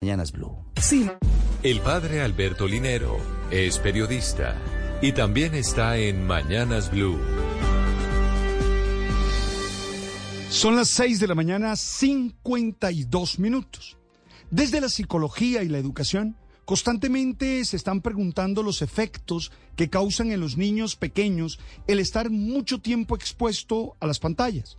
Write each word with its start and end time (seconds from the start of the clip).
Mañanas 0.00 0.30
Blue. 0.30 0.56
Sí. 0.80 1.10
El 1.64 1.80
padre 1.80 2.20
Alberto 2.20 2.68
Linero 2.68 3.16
es 3.50 3.80
periodista 3.80 4.56
y 5.02 5.10
también 5.10 5.56
está 5.56 5.98
en 5.98 6.24
Mañanas 6.24 6.88
Blue. 6.92 7.18
Son 10.50 10.76
las 10.76 10.86
6 10.86 11.18
de 11.18 11.26
la 11.26 11.34
mañana, 11.34 11.74
52 11.74 13.40
minutos. 13.40 13.96
Desde 14.52 14.80
la 14.80 14.88
psicología 14.88 15.64
y 15.64 15.68
la 15.68 15.78
educación, 15.78 16.36
constantemente 16.64 17.64
se 17.64 17.76
están 17.76 18.00
preguntando 18.00 18.62
los 18.62 18.82
efectos 18.82 19.50
que 19.74 19.90
causan 19.90 20.30
en 20.30 20.38
los 20.38 20.56
niños 20.56 20.94
pequeños 20.94 21.58
el 21.88 21.98
estar 21.98 22.30
mucho 22.30 22.80
tiempo 22.80 23.16
expuesto 23.16 23.96
a 23.98 24.06
las 24.06 24.20
pantallas. 24.20 24.78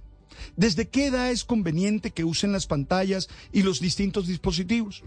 ¿Desde 0.56 0.88
qué 0.88 1.08
edad 1.08 1.32
es 1.32 1.44
conveniente 1.44 2.12
que 2.12 2.24
usen 2.24 2.52
las 2.52 2.68
pantallas 2.68 3.30
y 3.52 3.64
los 3.64 3.80
distintos 3.80 4.28
dispositivos? 4.28 5.04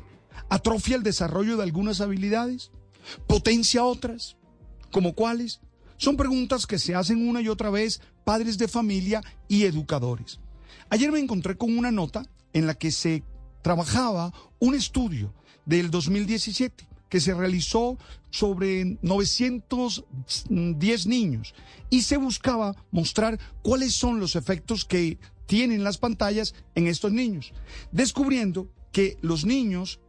¿Atrofia 0.49 0.97
el 0.97 1.03
desarrollo 1.03 1.57
de 1.57 1.63
algunas 1.63 2.01
habilidades? 2.01 2.71
¿Potencia 3.27 3.85
otras? 3.85 4.37
¿Como 4.91 5.15
cuáles? 5.15 5.61
Son 5.97 6.17
preguntas 6.17 6.67
que 6.67 6.79
se 6.79 6.95
hacen 6.95 7.29
una 7.29 7.41
y 7.41 7.49
otra 7.49 7.71
vez 7.71 8.01
padres 8.25 8.59
de 8.59 8.69
familia 8.69 9.23
y 9.49 9.65
educadores. 9.65 10.41
Ayer 10.91 11.13
me 11.13 11.21
encontré 11.21 11.57
con 11.57 11.77
una 11.77 11.91
nota 11.91 12.27
en 12.53 12.67
la 12.67 12.75
que 12.75 12.91
se 12.91 13.23
trabajaba 13.63 14.33
un 14.59 14.75
estudio 14.75 15.33
del 15.65 15.91
2017 15.91 16.92
que 17.13 17.21
se 17.21 17.35
realizó 17.35 17.99
sobre 18.31 18.97
910 19.03 21.07
niños 21.07 21.55
y 21.91 22.01
se 22.01 22.17
buscaba 22.17 22.75
mostrar 22.91 23.39
cuáles 23.61 23.93
son 23.93 24.19
los 24.19 24.35
efectos 24.35 24.87
que 24.87 25.19
tienen 25.45 25.85
las 25.85 25.99
pantallas 25.99 26.55
en 26.75 26.87
estos 26.87 27.13
niños, 27.13 27.53
descubriendo 27.91 28.73
que 28.93 29.19
los 29.21 29.45
niños 29.45 30.01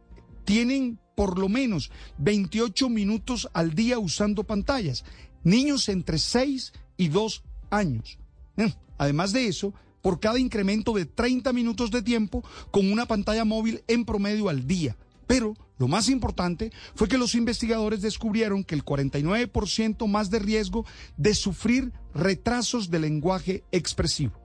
tienen 0.46 0.98
por 1.14 1.38
lo 1.38 1.50
menos 1.50 1.90
28 2.16 2.88
minutos 2.88 3.50
al 3.52 3.74
día 3.74 3.98
usando 3.98 4.44
pantallas, 4.44 5.04
niños 5.42 5.90
entre 5.90 6.16
6 6.16 6.72
y 6.96 7.08
2 7.08 7.42
años. 7.68 8.18
Eh, 8.56 8.72
además 8.96 9.34
de 9.34 9.46
eso, 9.46 9.74
por 10.00 10.20
cada 10.20 10.38
incremento 10.38 10.94
de 10.94 11.04
30 11.04 11.52
minutos 11.52 11.90
de 11.90 12.00
tiempo 12.00 12.42
con 12.70 12.90
una 12.90 13.04
pantalla 13.04 13.44
móvil 13.44 13.84
en 13.88 14.06
promedio 14.06 14.48
al 14.48 14.66
día. 14.66 14.96
Pero 15.26 15.54
lo 15.78 15.88
más 15.88 16.08
importante 16.08 16.72
fue 16.94 17.08
que 17.08 17.18
los 17.18 17.34
investigadores 17.34 18.00
descubrieron 18.00 18.64
que 18.64 18.74
el 18.74 18.84
49% 18.84 20.06
más 20.06 20.30
de 20.30 20.38
riesgo 20.38 20.86
de 21.16 21.34
sufrir 21.34 21.92
retrasos 22.14 22.90
de 22.90 23.00
lenguaje 23.00 23.64
expresivo. 23.72 24.40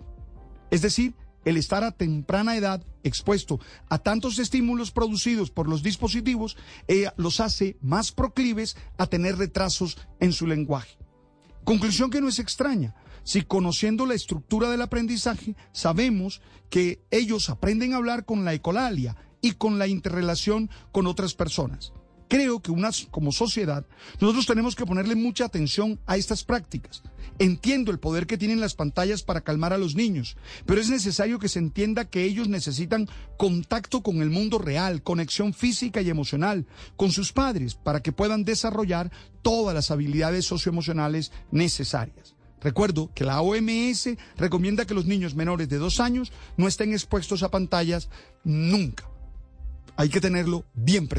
Es 0.72 0.82
decir, 0.82 1.16
el 1.46 1.58
estar 1.58 1.84
a 1.84 1.92
temprana 1.92 2.58
edad 2.58 2.84
expuesto 3.04 3.60
a 3.90 4.00
tantos 4.00 4.40
estímulos 4.40 4.92
producidos 4.92 5.52
por 5.52 5.70
los 5.70 5.84
dispositivos 5.84 6.58
eh, 6.88 7.10
los 7.16 7.40
hace 7.40 7.78
más 7.82 8.12
proclives 8.12 8.76
a 8.98 9.08
tener 9.08 9.38
retrasos 9.38 9.98
en 10.20 10.34
su 10.34 10.48
lenguaje. 10.48 10.98
Conclusión 11.64 12.10
que 12.10 12.22
no 12.22 12.28
es 12.28 12.40
extraña. 12.40 12.96
Si 13.24 13.44
conociendo 13.44 14.06
la 14.06 14.16
estructura 14.16 14.70
del 14.70 14.82
aprendizaje, 14.82 15.56
sabemos 15.72 16.42
que 16.70 17.04
ellos 17.12 17.50
aprenden 17.50 17.94
a 17.94 17.98
hablar 17.98 18.26
con 18.26 18.44
la 18.44 18.54
ecolalia, 18.54 19.16
y 19.42 19.54
con 19.54 19.80
la 19.80 19.88
interrelación 19.88 20.70
con 20.92 21.08
otras 21.08 21.34
personas. 21.34 21.94
Creo 22.30 22.62
que 22.62 22.72
unas, 22.72 23.08
como 23.10 23.32
sociedad, 23.32 23.88
nosotros 24.22 24.46
tenemos 24.46 24.76
que 24.76 24.86
ponerle 24.86 25.16
mucha 25.16 25.46
atención 25.46 26.00
a 26.06 26.16
estas 26.16 26.44
prácticas. 26.44 27.02
Entiendo 27.40 27.92
el 27.92 28.00
poder 28.00 28.28
que 28.28 28.38
tienen 28.38 28.60
las 28.60 28.76
pantallas 28.76 29.24
para 29.24 29.42
calmar 29.42 29.74
a 29.74 29.80
los 29.80 29.96
niños, 29.96 30.38
pero 30.68 30.80
es 30.80 30.92
necesario 30.92 31.40
que 31.40 31.50
se 31.50 31.58
entienda 31.58 32.06
que 32.06 32.26
ellos 32.26 32.48
necesitan 32.48 33.10
contacto 33.40 34.04
con 34.04 34.22
el 34.22 34.30
mundo 34.30 34.60
real, 34.60 35.02
conexión 35.02 35.56
física 35.56 36.02
y 36.02 36.10
emocional 36.12 36.68
con 36.98 37.12
sus 37.12 37.34
padres 37.34 37.74
para 37.74 38.04
que 38.04 38.12
puedan 38.12 38.44
desarrollar 38.44 39.12
todas 39.42 39.74
las 39.74 39.90
habilidades 39.90 40.46
socioemocionales 40.46 41.32
necesarias. 41.50 42.36
Recuerdo 42.62 43.10
que 43.16 43.24
la 43.24 43.42
OMS 43.42 44.10
recomienda 44.38 44.86
que 44.86 44.94
los 44.94 45.06
niños 45.06 45.34
menores 45.34 45.68
de 45.68 45.78
dos 45.78 46.00
años 46.00 46.32
no 46.58 46.68
estén 46.68 46.94
expuestos 46.94 47.42
a 47.42 47.50
pantallas 47.50 48.10
nunca 48.44 49.09
hay 50.00 50.08
que 50.08 50.22
tenerlo 50.22 50.64
bien 50.74 51.10
presente. 51.10 51.18